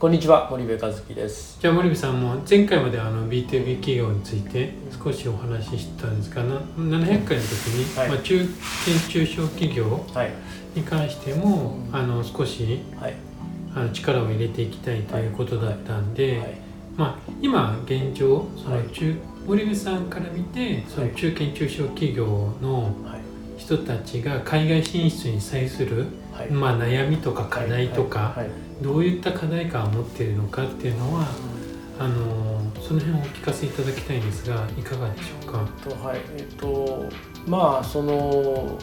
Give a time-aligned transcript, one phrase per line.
[0.00, 1.58] こんにちは森部和樹です。
[1.60, 8.08] じゃあ森部さんも前回まであの B2B 企業について少しお話ししたんですがな700回の時に、はい。
[8.08, 10.32] まあ、中堅中小企業はい。
[10.74, 11.94] に関しても、うん。
[11.94, 13.14] あの少しはい。
[13.74, 16.54] あの力を入れていきたいということだったんで、はい。
[16.96, 18.88] まあ、今現状そのはい。
[18.94, 19.14] 中、
[19.46, 22.24] 森部さんから見てその中堅中小企業
[22.62, 23.29] のはい
[23.60, 26.50] 人たちが海外進出に際する、はい。
[26.50, 28.34] まあ、悩みとか課題とか、
[28.80, 31.26] どういった課題感を持っているのかっていうのは
[31.98, 35.68] あのその辺をお聞かせいただきたいんですがいかがでしょうか？
[35.84, 36.20] とはい。
[36.38, 37.10] えっと
[37.46, 38.78] まあその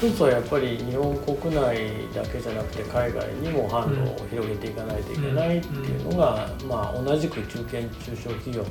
[0.00, 1.78] 一つはやっぱり日本国内
[2.14, 8.68] だけじゃなくて海外にも販路を広げていかないといけないっていうのが、まあ同じく中堅中小企業の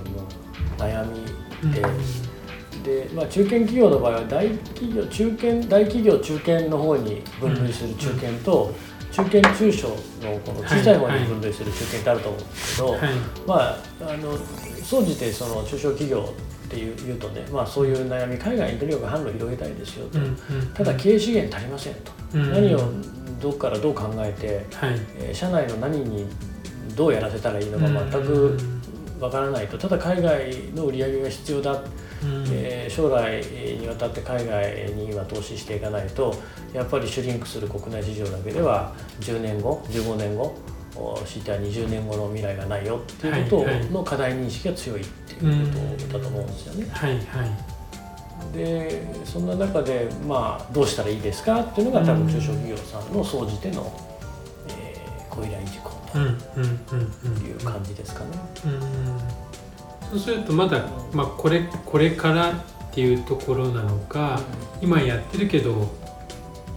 [0.78, 1.82] 悩みで、
[2.84, 8.74] で、まあ、中堅企業の場合は大企業中堅大企業中堅の方に分類する中堅と、
[9.12, 13.00] 中堅中小のこの小さい方に分類する中堅ってあると思うんですけど、はい。
[13.46, 14.38] まああの
[14.84, 16.34] 総じてその中小企業
[16.66, 20.36] っていう言うとね、まあ、そういう悩み海外にとにかく販路広げたいですよと、うんうん
[20.74, 22.52] ただ経営資源足りませんと、うん。
[22.52, 22.80] 何を
[23.40, 25.00] どこからどう考えて、はい。
[25.20, 26.28] えー社内の何に
[26.96, 28.58] どうやらせたらいいのか全く
[29.20, 29.78] わからないと。
[29.78, 31.82] ただ海外の売り上げが必要だ
[32.24, 32.46] うん。
[32.52, 36.36] えー将来にわたって海外には投資していかないと
[36.74, 40.56] やっぱりシュリンクする国内市場だけでは10年後15年後
[40.96, 46.88] お強いては20年後の未来がないよっていうことの課題認識が強いっていうことだと思うんですよね。
[46.92, 47.24] はいはい。
[48.56, 53.92] でそんな中でまあどうしたらいいですかっていうのが多分中小企業さんの総じての、
[54.70, 56.38] えー、ご依頼事項うんうん
[56.92, 57.36] うんうん。
[57.36, 58.30] という感じですかね。
[58.66, 59.53] うん
[60.14, 62.56] そうするとまだ、まあ、これこれからっ
[62.92, 64.40] ていうところなのか
[64.82, 65.88] 今やってるけど。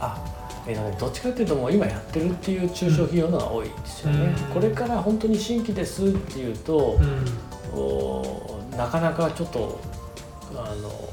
[0.01, 0.23] あ
[0.67, 4.55] えーどっちかっていうともう今やってるっていう中小企業のが多いですよね、うん。
[4.55, 6.99] これから本当に新規ですっていうと
[7.73, 7.79] う、ん。
[7.79, 9.79] おなかなかちょっと
[10.55, 11.09] あの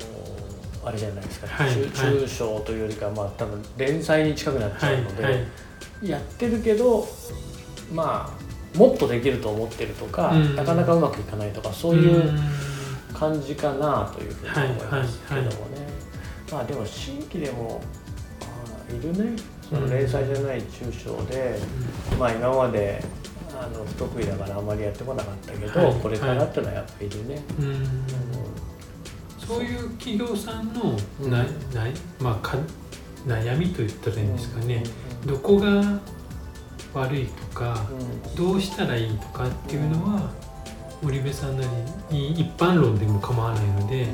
[0.85, 6.09] あれじゃないですか、はい中小というよりかまあ多分連載に近くなっちはいゃうので、はい。
[6.09, 7.07] やってるけど
[7.93, 8.42] まあ
[8.75, 10.55] もっとできると思ってるとか、うん。
[10.55, 12.39] なかなかうまくいかないとかそういううん。
[13.13, 15.53] 感じかなというふうに思いますけどもね、
[16.51, 17.81] まあでも新規でも
[18.41, 19.35] あいるね。
[19.69, 21.57] その連載じゃない中小で、
[22.19, 23.03] まあ今まで
[23.51, 25.95] あの不得意だからあまりやってこなかったけど、はい。
[26.01, 27.43] これからってのはやっぱりいるね。
[27.59, 27.87] うんうん。
[29.47, 31.31] そういう企業さんのうん。
[31.31, 31.47] な、な
[32.19, 32.57] まあ、か
[33.27, 34.83] 悩みと言ったらいいんですかね、
[35.23, 35.33] うん。
[35.33, 35.99] どこが
[36.93, 38.35] 悪いとか、うん。
[38.35, 40.31] どうしたらいいとかっていうのは、
[41.01, 41.63] 森部さんな
[42.11, 44.07] りに一般論でも構わないので、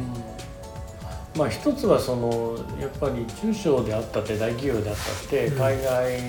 [1.36, 5.58] まあ一つはそのやっぱり中小であったって大企業であったってうん。
[5.58, 6.20] 海外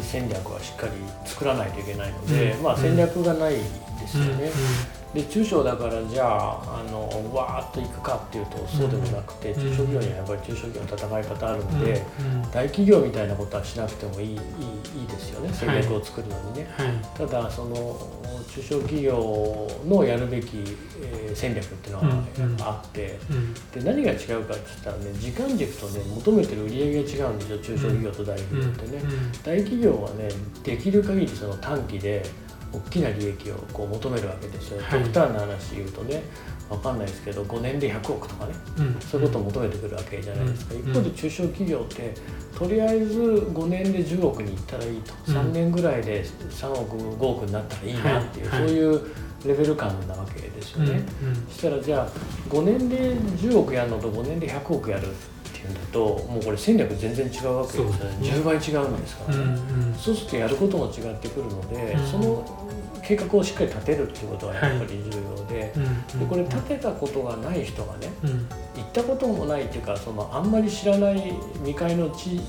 [0.00, 0.92] 戦略はしっかり
[1.24, 2.62] 作らないといけないので、うん。
[2.62, 3.60] まあ戦略がないで
[4.08, 4.50] すよね。
[5.18, 9.62] うで中小だからじゃああのわーっといくかっていうとそうでもなくて、うん。
[9.62, 12.02] 中小企業にはやっぱり中小企業の戦い方あるんので、
[12.52, 14.36] 大企業みたいなことはしなくてもいいいいい
[15.04, 16.70] いですよね戦略を作るのにね。
[16.76, 16.88] はい。
[17.16, 17.98] ただその
[18.54, 20.58] 中小企業のやるべき、
[21.02, 22.24] えー戦略っていうのは
[22.60, 23.54] あって、うん。
[23.54, 29.02] で何が違うかって言ったらね時間軸とね求めてる売り上げが違うんですよ中小企業と大企業ってね、
[29.44, 30.28] 大企業はね
[30.64, 32.22] できる限りその短期で
[32.72, 35.04] 大きな利益をこう求めるわけですよ、はい。
[35.04, 36.22] 極端な話言うとね
[36.68, 38.86] 分かんないですけど5年で100億とかねうん。
[38.86, 40.80] うんそういうことを求めてくるわけじゃないですか、うん。
[40.80, 42.14] 一方で中小企業って
[42.56, 45.36] とりあえず5年で10億に行ったらいいと、うん。
[45.36, 48.60] 3年ぐらいで3億5億になったらいいなっていう、はい。
[48.60, 50.86] はいそういうレベル感なわけですようん。
[50.88, 51.02] ね、
[51.48, 52.08] そしたらじゃあ
[52.50, 55.06] 5年で10億やるのと5年で100億やる
[55.58, 55.98] っていうんだと
[56.30, 57.92] もうこれ戦略全然違うわけですよね。
[57.92, 58.28] そうですね。
[58.30, 59.94] 10倍違うんですからうんね、うん。
[59.94, 62.06] そうするとやることも違ってくるので、うん。
[62.06, 62.44] その
[63.02, 68.30] 計画をしっかり立てるっていうことはやっぱり重要で,、うんでこれ立てたことがない人がねうん。
[68.30, 68.36] 行
[68.82, 72.40] ったこともないっていうかそのあんまり知らない未開の地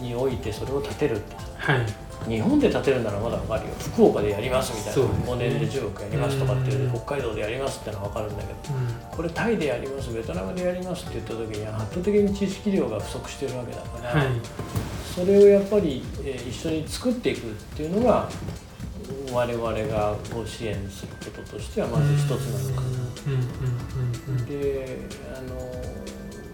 [0.00, 1.86] においてそれを立てるってはい
[2.28, 3.74] 日本で建てるならまだ分かるよ。
[3.78, 5.24] 福岡でやりますみたいな、ね。
[5.26, 6.90] 5年で10億やりますとかっていううん。
[6.92, 9.16] 北海道でやりますってのは分かるんだけどうん。
[9.16, 14.28] これタイでやりますベトナムでやりますって言った時に圧倒的に知識量が不足してるわけだから、はい。
[15.14, 18.28] それをやっぱり、えー一緒に作っていくっていうのが
[19.32, 24.44] 我々がご支援することとしてはまず一つなのかな。
[24.46, 24.98] で
[25.34, 26.05] あの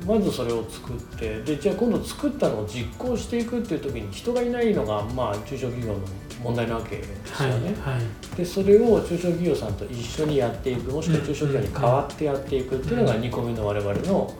[0.06, 5.99] まずそれを作ってでじゃあ今度作ったのを実行していくっていう時に人がいないのがまあ中小企業の
[6.43, 7.75] 問題なわけですよね。
[7.81, 8.37] はいはい。
[8.37, 14.34] でそれを中小企業さんと一緒にやっていくもしくは中小企業に代わってやっていくっていうのが2個目の我々の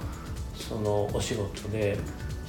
[0.57, 1.99] そのお仕事で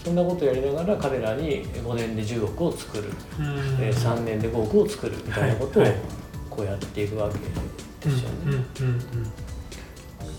[0.04, 3.04] そんなことやりながら彼らに5年で10億を作る、
[3.40, 3.46] うん。
[3.82, 5.86] えー3年で5億を作るみたいなことを
[6.50, 7.38] こうやっていくわけ
[8.10, 8.66] ですよね。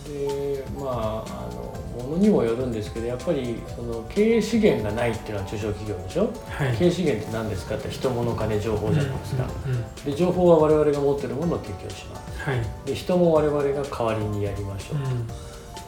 [0.09, 6.31] でまああのものにもよるんですけどやっぱりその経営資源がないっていうのは中小企業でしょ？
[6.49, 6.77] はい。
[6.77, 9.47] 経営資源って何ですかって人物金情報じゃないですか。
[9.67, 10.05] うんうんうん。
[10.05, 12.43] で情報は我々が持ってるものを提供します。
[12.43, 12.61] はい。
[12.85, 14.99] で人も我々が代わりにやりましょう、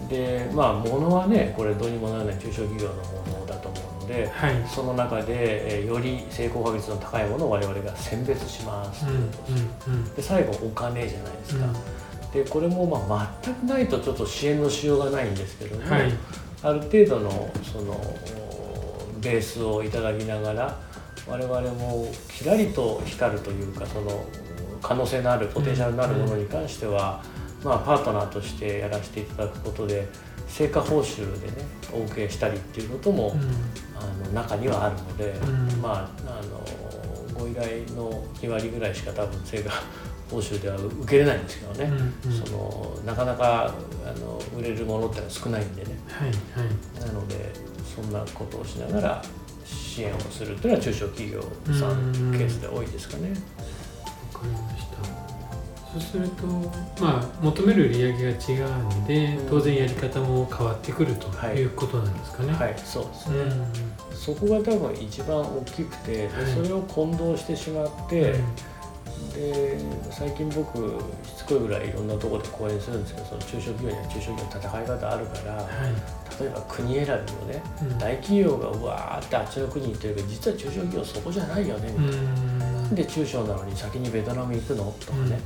[0.03, 0.09] うん。
[0.09, 4.55] でまあ物はねこれどうにもならない中小企業のものだと思うのではい。
[4.69, 10.15] その中で、えーより成功確率の高いものを我々が選別します、うんうんうん。
[10.15, 11.77] で最後お金じゃないですか、うん
[12.33, 16.13] でこれもまあ全くないとちょっと支援のしようがないんですけども、はい。
[16.63, 20.79] ある程度のそのおベースをいただきながら
[21.27, 24.25] 我々もきらりと光るというかその
[24.83, 27.23] 可能性のあるポテンシャルのあるものに関しては、
[27.65, 30.07] まあ、パートナーとしてやらせていただくことで
[30.49, 31.53] 成果報酬でね
[31.93, 33.41] お受けしたりっていうことも、うん。
[33.99, 35.83] あの中にはあるので、うん。
[35.83, 36.61] まああの
[37.39, 39.71] ご依頼の2割ぐらいしか多分成果
[40.31, 42.39] 報酬では受けれないんですけどね、うんうん。
[42.47, 43.75] そのなかなか
[44.05, 45.97] あの売れるものってのは少ないんでね。
[46.09, 47.07] はいはい。
[47.07, 47.53] なので
[47.95, 49.23] そんなことをしながら
[49.65, 51.43] 支援をするというのは中小企業
[51.73, 53.31] さんうんケースで多いですかね。
[54.33, 54.97] わかりました。
[55.93, 56.47] そうすると
[57.01, 59.49] まあ求める売り上げが違うのでうん。
[59.49, 61.57] 当然やり方も変わってくるとはい。
[61.57, 62.53] いうことなんですかね。
[62.53, 63.39] はい、そうですね、
[64.11, 64.17] うん。
[64.17, 66.53] そこが多分一番大きくてではい。
[66.53, 68.35] それを混同してしまって、
[69.37, 69.79] で
[70.11, 70.79] 最近僕
[71.23, 76.41] しつこいぐらいいろんなところで講演するんですけどその中小企業には中小企業の戦い方あるからはい。
[76.41, 77.99] 例えば国選びをねうん。
[77.99, 82.31] 大企業がうわーってあっちの国に行ってるけど実は中小企業そこじゃないよねみたいな。
[82.87, 84.95] なんで中小なのに先にベトナム行くの？
[85.01, 85.41] とかね、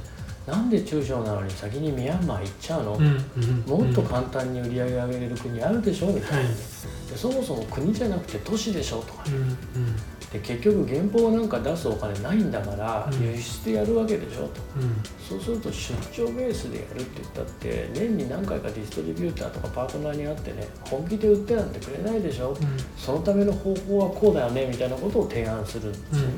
[0.47, 3.05] なんで中小なのに先にミャンマー行っちゃうの、うん。
[3.07, 3.85] うん。
[3.85, 6.09] もっと簡単に売り上げ上げれる国あるでしょ？
[6.09, 6.47] みたいな、はい。
[6.49, 9.01] でそもそも国じゃなくて都市でしょ？
[9.01, 9.35] とかうん。
[9.35, 9.90] うん
[10.33, 13.23] で結局原稿なんか出すお金ないんだからうん。
[13.23, 14.61] 輸出でやるわけでしょと。
[14.77, 14.97] うん。
[15.19, 22.51] そうすると出張ベースでやるって言ったって年に何回かディストリビューターとかパートナーに会ってね本気で売ってなんてくれないでしょ。
[22.51, 22.57] うん。
[22.97, 26.33] そのための方法はこうだよねみたいなことを提案するんですうんよね、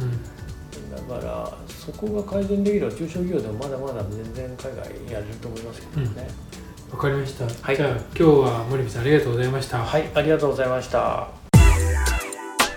[0.00, 1.08] うん。
[1.08, 6.28] だからそこが改善できれば中小企業でもまだまだ全然海外やれると思いますけどね、
[6.92, 7.76] わかりました、はい。
[7.76, 9.78] じゃあ今日は森部さんありがとうございました。
[9.78, 11.39] はいありがとうございました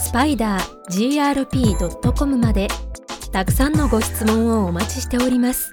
[0.00, 2.68] スパイダー grp.com まで
[3.32, 5.70] たくさんのご質問をお待ちしております。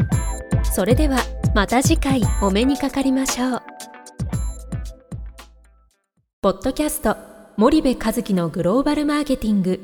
[0.63, 1.17] それでは
[1.55, 3.61] また次回お目にかかりましょう。
[6.41, 7.15] ポッドキャスト
[7.55, 9.79] 森部和樹のグローバルマーケティング。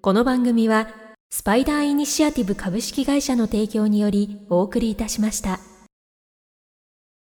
[0.00, 0.88] この番組は
[1.28, 5.58] スパイダーイニシアティブ株式会社の提供によりお送りいたしました。